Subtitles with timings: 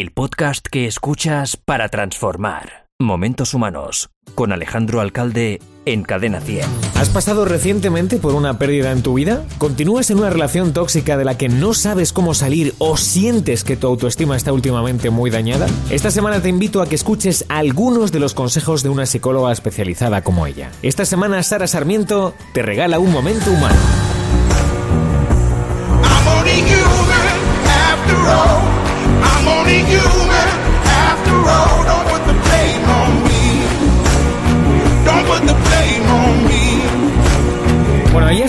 [0.00, 2.86] el podcast que escuchas para transformar.
[3.00, 6.66] Momentos Humanos, con Alejandro Alcalde en Cadena 100.
[6.94, 9.44] ¿Has pasado recientemente por una pérdida en tu vida?
[9.58, 13.76] ¿Continúas en una relación tóxica de la que no sabes cómo salir o sientes que
[13.76, 15.66] tu autoestima está últimamente muy dañada?
[15.90, 20.22] Esta semana te invito a que escuches algunos de los consejos de una psicóloga especializada
[20.22, 20.70] como ella.
[20.82, 23.76] Esta semana Sara Sarmiento te regala un momento humano.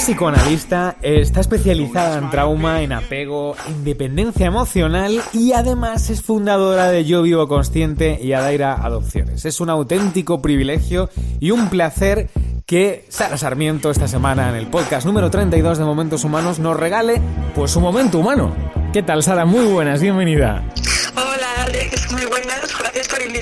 [0.10, 7.06] Psicoanalista, está especializada en trauma, en apego, en dependencia emocional y además es fundadora de
[7.06, 9.46] Yo Vivo Consciente y Adaira Adopciones.
[9.46, 12.28] Es un auténtico privilegio y un placer
[12.66, 17.22] que Sara Sarmiento esta semana en el podcast número 32 de Momentos Humanos nos regale
[17.54, 18.56] pues un momento humano.
[18.92, 19.46] ¿Qué tal Sara?
[19.46, 20.64] Muy buenas, bienvenida.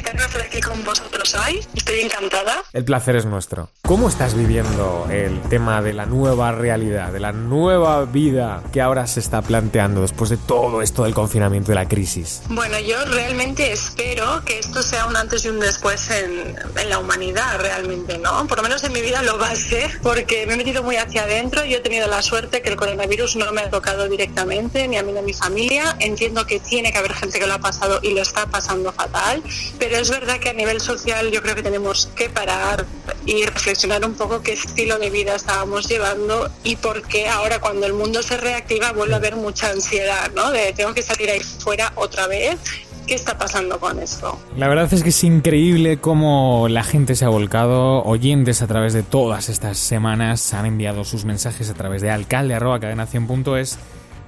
[0.07, 1.59] A estar aquí con vosotros hoy.
[1.75, 2.63] Estoy encantada.
[2.71, 3.69] El placer es nuestro.
[3.81, 9.05] ¿Cómo estás viviendo el tema de la nueva realidad, de la nueva vida que ahora
[9.05, 12.41] se está planteando después de todo esto del confinamiento y la crisis?
[12.47, 16.99] Bueno, yo realmente espero que esto sea un antes y un después en, en la
[16.99, 18.47] humanidad, realmente, ¿no?
[18.47, 20.95] Por lo menos en mi vida lo va a ser, porque me he metido muy
[20.95, 21.65] hacia adentro.
[21.65, 25.03] Yo he tenido la suerte que el coronavirus no me ha tocado directamente, ni a
[25.03, 25.97] mí ni a mi familia.
[25.99, 29.43] Entiendo que tiene que haber gente que lo ha pasado y lo está pasando fatal,
[29.77, 32.85] pero es verdad que a nivel social yo creo que tenemos que parar
[33.25, 37.85] y reflexionar un poco qué estilo de vida estábamos llevando y por qué ahora cuando
[37.85, 40.51] el mundo se reactiva vuelve a haber mucha ansiedad, ¿no?
[40.51, 42.57] De tengo que salir ahí fuera otra vez.
[43.05, 44.37] ¿Qué está pasando con esto?
[44.57, 48.03] La verdad es que es increíble cómo la gente se ha volcado.
[48.03, 53.79] Oyentes a través de todas estas semanas han enviado sus mensajes a través de alcalde.cadenación.es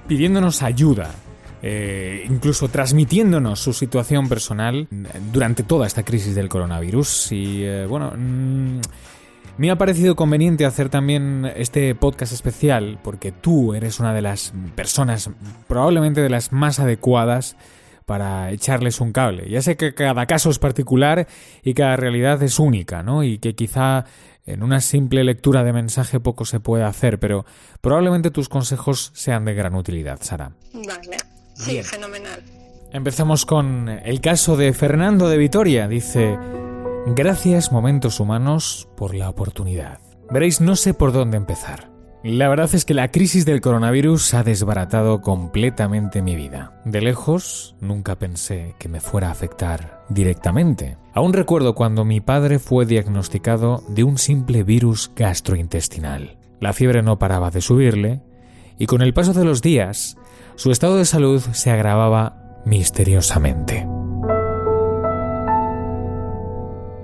[0.08, 1.14] pidiéndonos ayuda.
[1.62, 4.88] Eh, incluso transmitiéndonos su situación personal
[5.32, 7.32] durante toda esta crisis del coronavirus.
[7.32, 8.80] Y eh, bueno, mm,
[9.58, 14.52] me ha parecido conveniente hacer también este podcast especial porque tú eres una de las
[14.74, 15.30] personas,
[15.68, 17.56] probablemente de las más adecuadas
[18.06, 19.48] para echarles un cable.
[19.48, 21.28] Ya sé que cada caso es particular
[21.62, 23.22] y cada realidad es única, ¿no?
[23.22, 24.06] Y que quizá
[24.46, 27.44] en una simple lectura de mensaje poco se puede hacer, pero
[27.80, 30.52] probablemente tus consejos sean de gran utilidad, Sara.
[30.72, 31.29] Vale.
[31.64, 31.84] Sí, Bien.
[31.84, 32.40] fenomenal.
[32.92, 35.86] Empezamos con el caso de Fernando de Vitoria.
[35.86, 36.38] Dice,
[37.06, 40.00] gracias momentos humanos por la oportunidad.
[40.30, 41.90] Veréis, no sé por dónde empezar.
[42.22, 46.80] La verdad es que la crisis del coronavirus ha desbaratado completamente mi vida.
[46.84, 50.98] De lejos, nunca pensé que me fuera a afectar directamente.
[51.14, 56.36] Aún recuerdo cuando mi padre fue diagnosticado de un simple virus gastrointestinal.
[56.60, 58.20] La fiebre no paraba de subirle
[58.78, 60.18] y con el paso de los días,
[60.60, 63.88] su estado de salud se agravaba misteriosamente.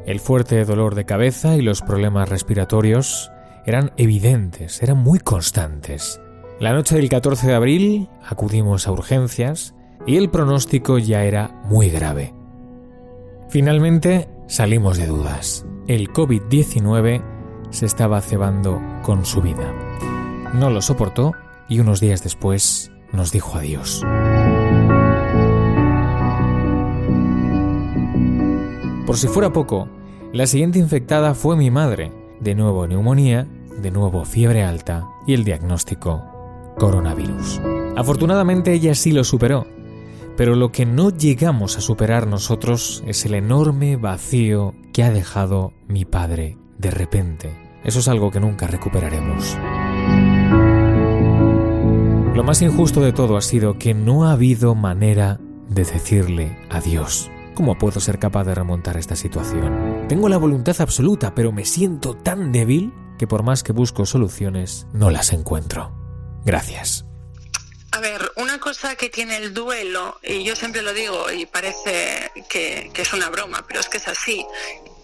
[0.04, 3.32] El fuerte dolor de cabeza y los problemas respiratorios
[3.64, 6.20] eran evidentes, eran muy constantes.
[6.60, 9.74] La noche del 14 de abril acudimos a urgencias
[10.06, 12.34] y el pronóstico ya era muy grave.
[13.48, 15.64] Finalmente salimos de dudas.
[15.86, 17.24] El COVID-19
[17.70, 19.72] se estaba cebando con su vida.
[20.52, 21.32] No lo soportó
[21.70, 24.02] y unos días después nos dijo adiós.
[29.06, 29.88] Por si fuera poco,
[30.32, 32.12] la siguiente infectada fue mi madre.
[32.40, 33.46] De nuevo neumonía,
[33.80, 36.24] de nuevo fiebre alta y el diagnóstico
[36.76, 37.60] coronavirus.
[37.96, 39.66] Afortunadamente ella sí lo superó,
[40.36, 45.72] pero lo que no llegamos a superar nosotros es el enorme vacío que ha dejado
[45.88, 47.50] mi padre de repente.
[47.84, 49.56] Eso es algo que nunca recuperaremos.
[52.36, 55.38] Lo más injusto de todo ha sido que no ha habido manera
[55.70, 57.30] de decirle adiós.
[57.54, 60.04] ¿Cómo puedo ser capaz de remontar esta situación?
[60.06, 64.86] Tengo la voluntad absoluta, pero me siento tan débil que por más que busco soluciones,
[64.92, 65.96] no las encuentro.
[66.44, 67.06] Gracias.
[67.92, 72.30] A ver, una cosa que tiene el duelo, y yo siempre lo digo y parece
[72.50, 74.44] que, es una broma, pero es que es así,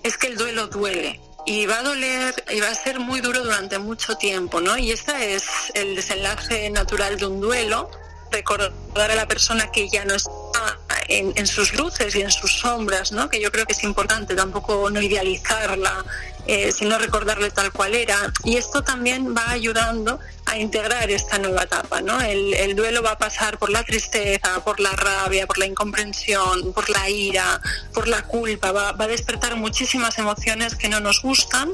[0.03, 1.19] es que el duelo duele.
[1.45, 4.79] Y va a doler y va a ser muy duro durante mucho tiempo, ¿no?
[4.79, 5.45] Y este es
[5.75, 7.91] el desenlace natural de un duelo,
[8.31, 10.79] recordar a la persona que ya no está
[11.09, 13.29] en, en, sus luces y en sus sombras, ¿no?
[13.29, 16.05] Que yo creo que es importante tampoco no idealizarla,
[16.47, 18.33] eh, sino recordarle tal cual era.
[18.45, 20.19] Y esto también va ayudando
[20.53, 22.21] a integrar esta nueva etapa, ¿no?
[22.21, 26.73] El, el duelo va a pasar por la tristeza, por la rabia, por la incomprensión,
[26.73, 27.61] por la ira,
[27.95, 31.73] por la culpa, va, a despertar muchísimas emociones que no nos gustan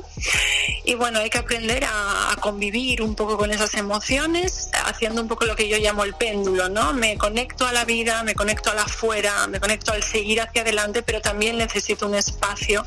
[0.84, 5.44] y bueno, hay que aprender a, convivir un poco con esas emociones, haciendo un poco
[5.44, 6.92] lo que yo llamo el péndulo, ¿no?
[6.92, 10.62] Me conecto a la vida, me conecto a la afuera, me conecto al seguir hacia
[10.62, 12.86] adelante, pero también necesito un espacio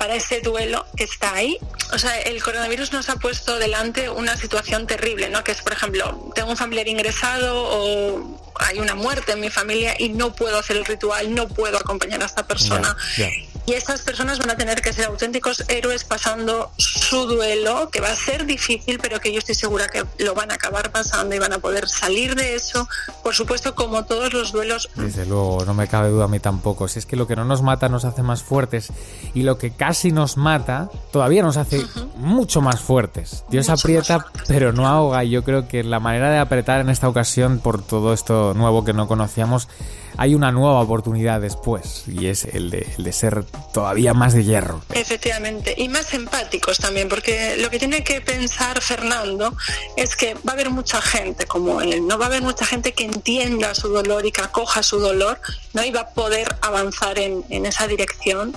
[0.00, 1.58] para ese duelo que está ahí.
[1.92, 5.44] O sea, el coronavirus nos ha puesto delante una situación terrible, ¿no?
[5.44, 9.94] Que es, por ejemplo, tengo un familiar ingresado o hay una muerte en mi familia
[9.98, 12.96] y no puedo hacer el ritual, no puedo acompañar a esta persona.
[13.18, 13.49] Ya, ya.
[13.70, 18.08] Y estas personas van a tener que ser auténticos héroes pasando su duelo, que va
[18.08, 21.38] a ser difícil, pero que yo estoy segura que lo van a acabar pasando y
[21.38, 22.88] van a poder salir de eso.
[23.22, 26.88] Por supuesto, como todos los duelos, Desde luego, no me cabe duda a mí tampoco.
[26.88, 28.88] Si es que lo que no nos mata nos hace más fuertes
[29.34, 33.44] y lo que casi nos mata todavía nos hace mucho más fuertes.
[33.50, 34.42] Dios Mucho aprieta, fuertes.
[34.48, 35.22] pero no ahoga.
[35.22, 38.84] Y yo creo que la manera de apretar en esta ocasión, por todo esto nuevo
[38.84, 39.68] que no conocíamos,
[40.16, 44.44] hay una nueva oportunidad después y es el de, el de ser todavía más de
[44.44, 44.82] hierro.
[44.92, 49.54] Efectivamente, y más empáticos también, porque lo que tiene que pensar Fernando
[49.96, 52.92] es que va a haber mucha gente como él, no va a haber mucha gente
[52.92, 55.40] que entienda su dolor y que acoja su dolor,
[55.72, 55.84] ¿no?
[55.84, 58.56] Y va a poder avanzar en, en esa dirección.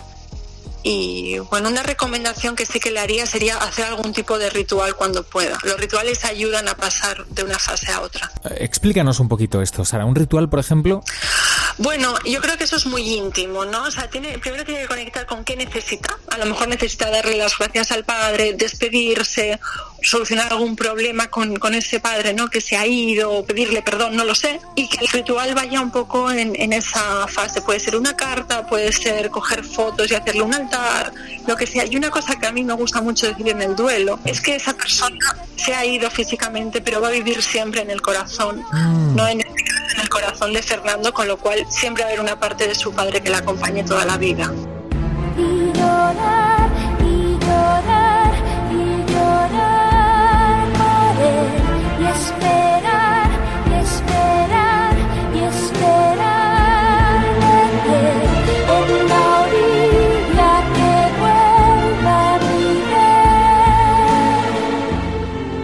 [0.83, 4.95] Y bueno, una recomendación que sí que le haría sería hacer algún tipo de ritual
[4.95, 5.57] cuando pueda.
[5.63, 8.30] Los rituales ayudan a pasar de una fase a otra.
[8.44, 10.06] Eh, Explícanos un poquito esto, Sara.
[10.06, 11.01] Un ritual, por ejemplo,
[11.78, 13.84] Bueno, yo creo que eso es muy íntimo, ¿no?
[13.84, 16.18] O sea, tiene, primero tiene que conectar con qué necesita.
[16.30, 19.60] A lo mejor necesita darle las gracias al padre, despedirse,
[20.02, 22.50] solucionar algún problema con, con ese padre, ¿no?
[22.50, 24.60] Que se ha ido, pedirle perdón, no lo sé.
[24.75, 27.62] Y que el ritual vaya un poco en, en esa fase.
[27.62, 31.12] Puede ser una carta, puede ser coger fotos y hacerle un altar,
[31.48, 31.86] lo que sea.
[31.86, 34.56] Y una cosa que a mí me gusta mucho decir en el duelo es que
[34.56, 38.64] esa persona se ha ido físicamente, pero va a vivir siempre en el corazón,
[39.16, 39.43] no en
[40.51, 43.30] de Fernando, con lo cual siempre va a haber una parte de su padre que
[43.30, 44.51] la acompañe toda la vida.
[45.38, 46.69] y llorar
[47.00, 48.34] y llorar
[48.69, 51.48] y llorar por él
[52.01, 53.30] y esperar
[53.69, 54.95] y esperar
[55.34, 57.24] y esperar
[57.88, 58.01] de
[58.75, 60.92] en la orilla que
[61.22, 63.34] vuelva mi ver.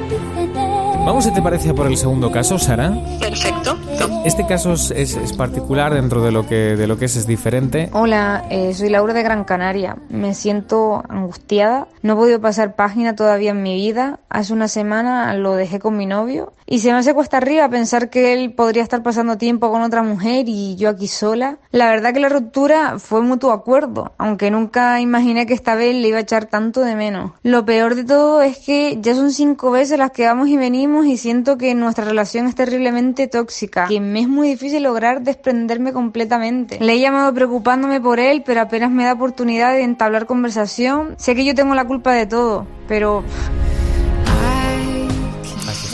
[0.09, 1.05] Dicen él.
[1.05, 2.93] vamos si te parece a por el segundo caso, Sara.
[3.19, 3.77] Perfecto.
[4.25, 7.89] Este caso es, es- particular dentro de lo que de lo que es es diferente.
[7.93, 9.95] Hola, eh, soy Laura de Gran Canaria.
[10.09, 11.87] Me siento angustiada.
[12.01, 14.19] No he podido pasar página todavía en mi vida.
[14.29, 18.09] Hace una semana lo dejé con mi novio y se me hace cuesta arriba pensar
[18.09, 21.57] que él podría estar pasando tiempo con otra mujer y yo aquí sola.
[21.71, 26.09] La verdad que la ruptura fue mutuo acuerdo, aunque nunca imaginé que esta vez le
[26.09, 27.31] iba a echar tanto de menos.
[27.43, 31.05] Lo peor de todo es que ya son cinco veces las que vamos y venimos
[31.05, 35.91] y siento que nuestra relación es terriblemente tóxica, que me es muy difícil lograr desprenderme
[35.93, 36.77] completamente.
[36.79, 41.15] Le he llamado preocupándome por él, pero apenas me da oportunidad de entablar conversación.
[41.17, 43.23] Sé que yo tengo la culpa de todo, pero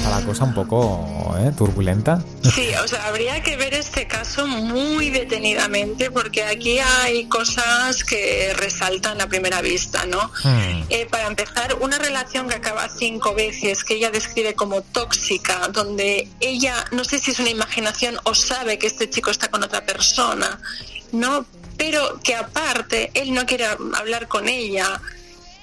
[0.05, 1.51] está la cosa un poco ¿eh?
[1.57, 2.21] turbulenta.
[2.43, 8.53] Sí, o sea, habría que ver este caso muy detenidamente porque aquí hay cosas que
[8.55, 10.31] resaltan a primera vista, ¿no?
[10.43, 10.83] Hmm.
[10.89, 16.29] Eh, para empezar, una relación que acaba cinco veces, que ella describe como tóxica, donde
[16.39, 19.85] ella, no sé si es una imaginación o sabe que este chico está con otra
[19.85, 20.59] persona,
[21.11, 21.45] ¿no?
[21.77, 25.01] Pero que aparte él no quiere hablar con ella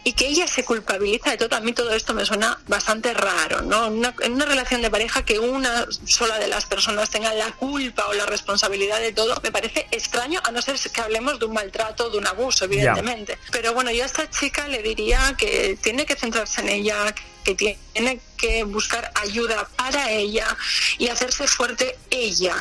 [0.04, 3.62] y que ella se culpabiliza de todo, a mí todo esto me suena bastante raro,
[3.62, 3.86] ¿no?
[3.88, 8.06] Una- en una relación de pareja que una sola de las personas tenga la culpa
[8.08, 11.52] o la responsabilidad de todo, me parece extraño, a no ser que hablemos de un
[11.54, 13.38] maltrato, de un abuso, evidentemente.
[13.52, 17.54] Pero bueno, yo a esta chica le diría que tiene que centrarse en ella, que
[17.54, 20.56] tiene que buscar ayuda para ella
[20.98, 22.54] y hacerse fuerte ella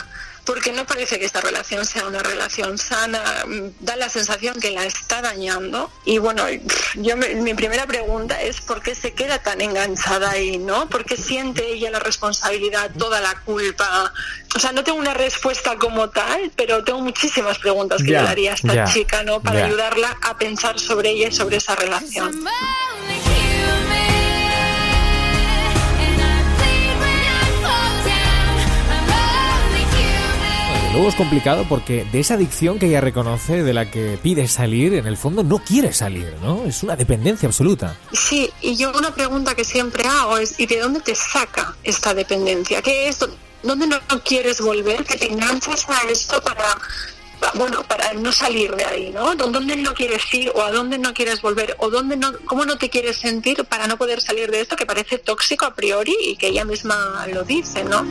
[0.46, 4.72] porque no parece que esta relación sea una relación sana, mm, da la sensación que
[4.72, 5.92] la está dañando.
[6.06, 6.44] Y bueno,
[6.96, 10.90] yo me- mi primera pregunta es por qué se queda tan enganchada ahí, ¿no?
[10.90, 14.12] ¿Por qué siente ella la responsabilidad, toda la culpa?
[14.56, 18.30] O sea, no tengo una respuesta como tal, pero tengo muchísimas preguntas que yo le
[18.30, 19.42] haría a esta chica, ¿no?
[19.42, 22.44] Para ayudarla a pensar sobre ella y sobre esa relación.
[30.94, 34.94] Luego es complicado porque de esa adicción que ella reconoce, de la que pide salir,
[34.94, 36.64] en el fondo no quiere salir, ¿no?
[36.66, 37.98] Es una dependencia absoluta.
[38.12, 42.14] Sí, y yo una pregunta que siempre hago es, ¿y de dónde te saca esta
[42.14, 42.82] dependencia?
[42.82, 43.20] ¿Qué es?
[43.64, 45.06] ¿Dónde no quieres volver?
[45.06, 46.66] Que te enganchas a esto para
[47.56, 49.34] bueno, para no salir de ahí, ¿no?
[49.36, 52.66] ¿Dó- ¿Dónde no quieres ir o a dónde no quieres volver o dónde no, cómo
[52.66, 56.16] no te quieres sentir para no poder salir de esto que parece tóxico a priori
[56.24, 58.06] y que ella misma lo dice, ¿no?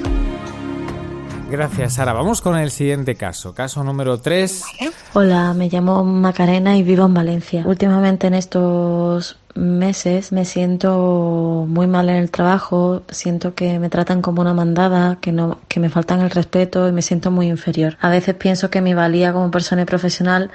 [1.51, 2.13] Gracias, Sara.
[2.13, 3.55] Vamos con el siguiente caso.
[3.55, 4.63] Caso número 3.
[4.79, 4.93] ¿Vale?
[5.15, 7.65] Hola, me llamo Macarena y vivo en Valencia.
[7.67, 14.23] Últimamente en estos meses me siento muy mal en el trabajo, siento que me tratan
[14.23, 17.97] como una mandada, que no que me faltan el respeto y me siento muy inferior.
[18.01, 20.53] A veces pienso que mi valía como persona y profesional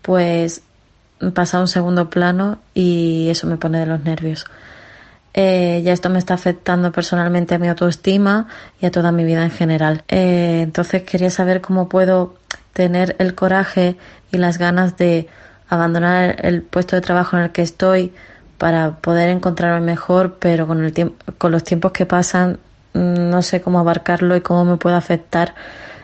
[0.00, 0.62] pues
[1.34, 4.46] pasa a un segundo plano y eso me pone de los nervios.
[5.34, 8.48] Eh, ya esto me está afectando personalmente a mi autoestima
[8.80, 10.02] y a toda mi vida en general.
[10.08, 12.34] Eh, entonces quería saber cómo puedo
[12.72, 13.96] tener el coraje
[14.32, 15.28] y las ganas de
[15.68, 18.12] abandonar el puesto de trabajo en el que estoy
[18.56, 22.58] para poder encontrarme mejor, pero con el con los tiempos que pasan
[22.94, 25.54] mm, no sé cómo abarcarlo y cómo me puede afectar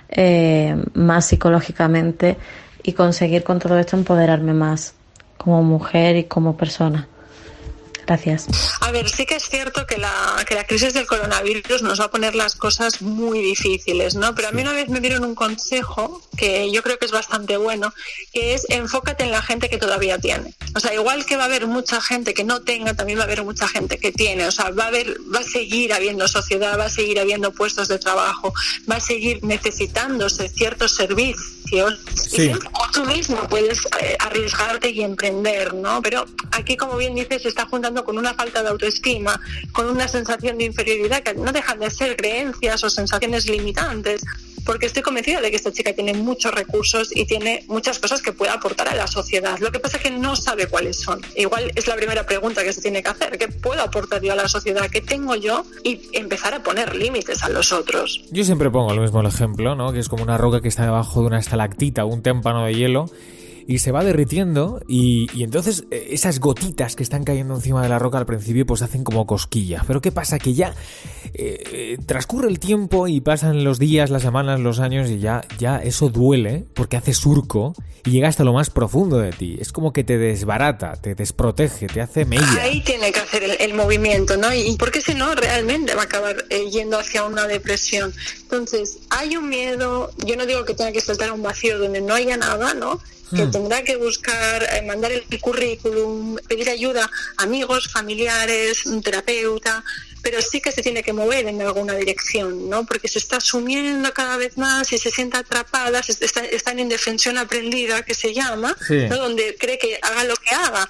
[0.09, 2.37] eh, más psicológicamente
[2.83, 4.95] y conseguir con todo esto empoderarme más
[5.39, 7.09] como mujer y como persona.
[8.07, 8.47] Gracias.
[8.85, 12.05] A ver, sí que es cierto que la, que la crisis del coronavirus nos va
[12.05, 14.35] a poner las cosas muy difíciles, ¿no?
[14.35, 17.57] Pero a mí una vez me dieron un consejo que yo creo que es bastante
[17.57, 17.95] bueno,
[18.35, 20.53] que es enfócate en la gente que todavía tiene.
[20.77, 23.25] O sea, igual que va a haber mucha gente que no tenga, también va a
[23.25, 24.47] haber mucha gente que tiene.
[24.47, 27.89] O sea, va a haber, va a seguir habiendo sociedad, va a seguir habiendo puestos
[27.89, 28.53] de trabajo,
[28.91, 32.01] va a seguir necesitándose ciertos servicios.
[32.15, 32.51] Sí.
[32.53, 36.03] Y tú mismo puedes eh, arriesgarte y emprender, ¿no?
[36.03, 39.41] Pero aquí, como bien dices, se está juntando con una falta de autoestima,
[39.73, 44.23] con una sensación de inferioridad que no dejan de ser creencias o sensaciones limitantes.
[44.65, 48.33] Porque estoy convencida de que esta chica tiene muchos recursos y tiene muchas cosas que
[48.33, 49.59] puede aportar a la sociedad.
[49.59, 51.21] Lo que pasa es que no sabe cuáles son.
[51.37, 53.37] Igual es la primera pregunta que se tiene que hacer.
[53.37, 54.89] ¿Qué puedo aportar yo a la sociedad?
[54.91, 55.67] ¿Qué tengo yo?
[55.83, 58.25] Y empezar a poner límites a los otros.
[58.31, 59.93] Yo siempre pongo el mismo ejemplo, ¿no?
[59.93, 63.11] Que es como una roca que está debajo de una estalactita, un témpano de hielo,
[63.67, 67.89] y se va derritiendo, y, y entonces eh, esas gotitas que están cayendo encima de
[67.89, 69.85] la roca al principio pues hacen como cosquillas.
[69.87, 70.39] Pero ¿qué pasa?
[70.39, 70.75] Que ya
[71.33, 75.43] eh, eh, transcurre el tiempo y pasan los días, las semanas, los años, y ya,
[75.59, 77.75] ya eso duele porque hace surco
[78.07, 79.57] y llega hasta lo más profundo de ti.
[79.61, 82.47] Es como que te desbarata, te desprotege, te hace mella.
[82.61, 84.53] Ahí tiene que hacer el, movimiento, ¿no?
[84.53, 88.13] Y porque si no, realmente va a acabar eh, yendo hacia una depresión.
[88.43, 92.01] Entonces, hay un miedo, yo no digo que tenga que saltar a un vacío donde
[92.01, 93.01] no haya nada, ¿no?
[93.35, 93.51] Que Hmm.
[93.51, 99.83] tendrá que buscar, eh, mandar el currículum, pedir ayuda a amigos, familiares, un terapeuta,
[100.23, 102.87] pero sí que se tiene que mover en alguna dirección, ¿no?
[102.87, 106.81] Porque se está sumiendo cada vez más y se siente atrapada, se está, está en
[106.81, 109.07] indefensión aprendida, que se llama, Sí.
[109.09, 109.17] ¿no?
[109.17, 110.89] donde cree que haga lo que haga,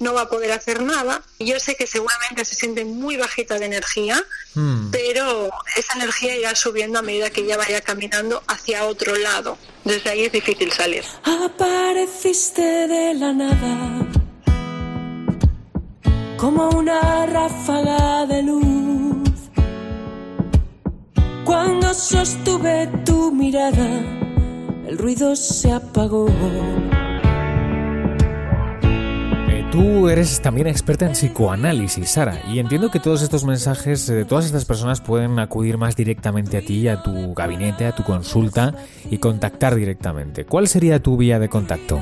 [0.00, 1.22] no va a poder hacer nada.
[1.38, 4.22] Y Yo sé que seguramente se siente muy bajita de energía,
[4.54, 4.90] Hmm.
[4.92, 9.58] pero esa energía irá subiendo a medida que ella vaya caminando hacia otro lado.
[9.84, 11.04] Desde ahí es difícil salir.
[11.24, 14.06] Apareciste de la nada
[16.38, 19.28] como una ráfaga de luz.
[21.44, 24.02] Cuando sostuve tu mirada,
[24.86, 26.26] el ruido se apagó.
[29.74, 34.24] Tú eres también experta en psicoanálisis, Sara, y entiendo que todos estos mensajes eh, de
[34.24, 38.72] todas estas personas pueden acudir más directamente a ti, a tu gabinete, a tu consulta
[39.10, 40.44] y contactar directamente.
[40.44, 42.00] ¿Cuál sería tu vía de contacto?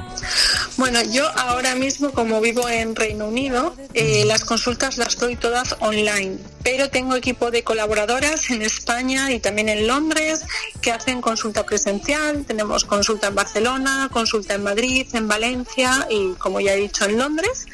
[0.76, 5.76] Bueno, yo ahora mismo, como vivo en Reino Unido, eh, las consultas las doy todas
[5.80, 10.46] online, pero tengo equipo de colaboradoras en España y también en Londres
[10.80, 12.46] que hacen consulta presencial.
[12.46, 17.18] Tenemos consulta en Barcelona, consulta en Madrid, en Valencia y, como ya he dicho, en
[17.18, 17.66] Londres.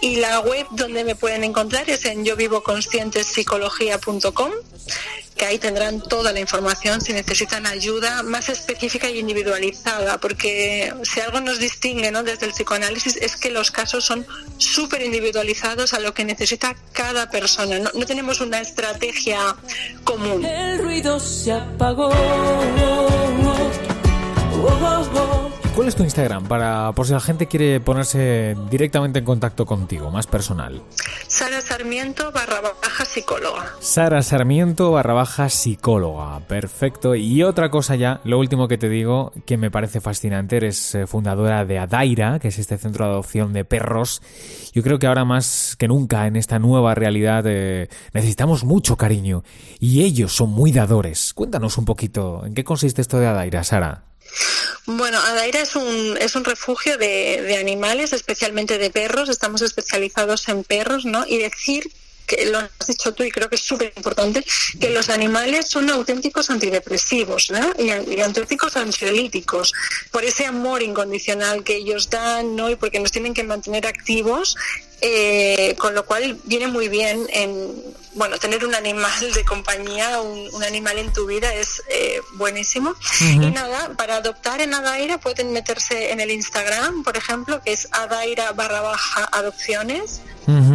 [0.00, 4.50] Y la web donde me pueden encontrar es en yovivoconscientespsicología.com
[5.36, 11.20] que ahí tendrán toda la información si necesitan ayuda más específica y individualizada, porque si
[11.20, 12.22] algo nos distingue ¿no?
[12.22, 14.26] desde el psicoanálisis es que los casos son
[14.58, 17.78] súper individualizados a lo que necesita cada persona.
[17.78, 19.56] No, tenemos una estrategia
[20.04, 20.44] común.
[20.44, 22.12] El ruido se apagó.
[25.74, 30.10] ¿Cuál es tu Instagram para por si la gente quiere ponerse directamente en contacto contigo,
[30.10, 30.82] más personal?
[31.26, 33.72] Sara Sarmiento barra baja psicóloga.
[33.80, 37.14] Sara Sarmiento barra baja psicóloga, perfecto.
[37.14, 41.06] Y otra cosa ya, lo último que te digo, que me parece fascinante, eres eh,
[41.06, 44.20] fundadora de Adaira, que es este centro de adopción de perros.
[44.74, 49.42] Yo creo que ahora más que nunca en esta nueva realidad eh, necesitamos mucho cariño
[49.80, 51.32] y ellos son muy dadores.
[51.32, 54.04] Cuéntanos un poquito, ¿en qué consiste esto de Adaira, Sara?
[54.86, 59.28] Bueno, Adaira es un, es un refugio de, de animales, especialmente de perros.
[59.28, 61.24] Estamos especializados en perros, ¿no?
[61.26, 61.92] Y decir
[62.32, 64.44] que lo has dicho tú y creo que es súper importante,
[64.80, 67.72] que los animales son auténticos antidepresivos ¿no?
[67.78, 69.72] y, y auténticos ansiolíticos
[70.10, 72.70] por ese amor incondicional que ellos dan ¿no?
[72.70, 74.56] y porque nos tienen que mantener activos
[75.04, 77.72] eh, con lo cual viene muy bien en
[78.14, 82.94] bueno tener un animal de compañía un, un animal en tu vida es eh, buenísimo
[83.20, 87.88] y nada para adoptar en Adaira pueden meterse en el Instagram por ejemplo que es
[87.90, 90.20] adaira barra baja adopciones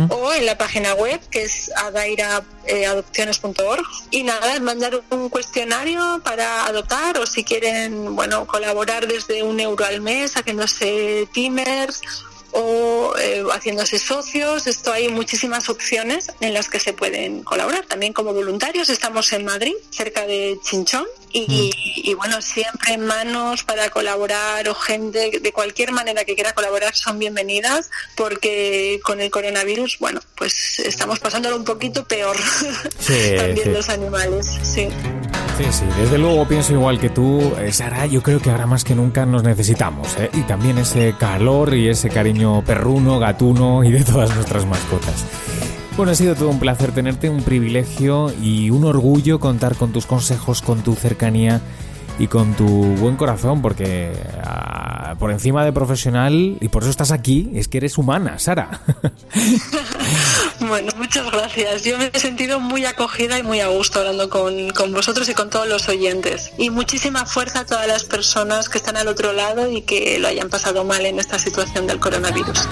[0.09, 7.17] o en la página web que es adairaadopciones.org y nada mandar un cuestionario para adoptar
[7.17, 12.01] o si quieren bueno colaborar desde un euro al mes haciéndose timers
[12.51, 14.67] o eh, haciéndose socios.
[14.67, 17.85] Esto hay muchísimas opciones en las que se pueden colaborar.
[17.85, 21.05] También como voluntarios estamos en Madrid, cerca de Chinchón.
[21.47, 21.71] Y,
[22.03, 26.95] y bueno, siempre en manos para colaborar o gente de cualquier manera que quiera colaborar
[26.95, 32.35] son bienvenidas porque con el coronavirus, bueno, pues estamos pasándolo un poquito peor
[32.99, 33.69] Sí, también sí.
[33.71, 34.47] los animales.
[34.63, 34.87] Sí.
[35.57, 38.83] Sí, sí, desde luego pienso igual que tú, eh, Sara, yo creo que ahora más
[38.83, 40.29] que nunca nos necesitamos, ¿eh?
[40.33, 45.25] Y también ese calor y ese cariño perruno, gatuno y de todas nuestras mascotas.
[45.97, 50.05] Bueno, ha sido todo un placer tenerte, un privilegio y un orgullo contar con tus
[50.05, 51.59] consejos, con tu cercanía
[52.19, 54.13] y con tu buen corazón, porque
[54.43, 58.79] ah, por encima de profesional, y por eso estás aquí, es que eres humana, Sara.
[60.59, 61.83] Bueno, muchas gracias.
[61.83, 65.35] Yo me he sentido muy acogida y muy a gusto hablando con, con vosotros y
[65.35, 66.51] con todos los oyentes.
[66.57, 70.27] Y muchísima fuerza a todas las personas que están al otro lado y que lo
[70.27, 72.67] hayan pasado mal en esta situación del coronavirus.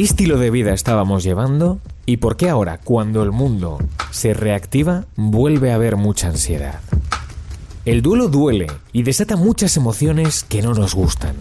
[0.00, 1.78] ¿Qué estilo de vida estábamos llevando?
[2.06, 3.76] ¿Y por qué ahora, cuando el mundo
[4.10, 6.80] se reactiva, vuelve a haber mucha ansiedad?
[7.84, 11.36] El duelo duele y desata muchas emociones que no nos gustan,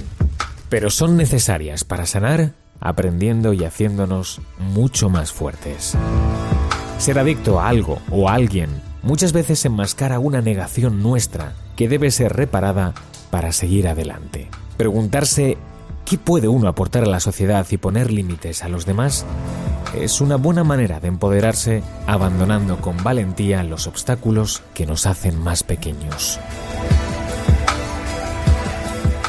[0.68, 2.52] pero son necesarias para sanar,
[2.82, 5.94] aprendiendo y haciéndonos mucho más fuertes.
[6.98, 12.12] Ser adicto a algo o a alguien muchas veces enmascara una negación nuestra que debe
[12.12, 12.94] ser reparada
[13.32, 14.50] para seguir adelante.
[14.76, 15.58] Preguntarse
[16.06, 19.26] ¿qué puede uno aportar a la sociedad y poner límites a los demás?
[19.96, 25.64] Es una buena manera de empoderarse abandonando con valentía los obstáculos que nos hacen más
[25.64, 26.40] pequeños.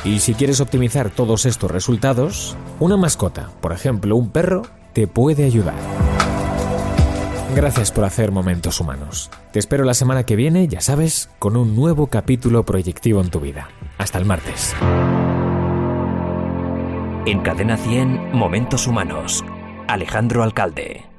[0.05, 4.63] Y si quieres optimizar todos estos resultados, una mascota, por ejemplo un perro,
[4.93, 5.75] te puede ayudar.
[7.55, 9.31] Gracias por hacer momentos humanos.
[9.53, 13.41] Te espero la semana que viene, ya sabes, con un nuevo capítulo proyectivo en tu
[13.41, 13.69] vida.
[13.99, 14.75] Hasta el martes.
[17.27, 19.45] En Cadena 100, Momentos Humanos.
[19.89, 21.10] Alejandro Alcalde.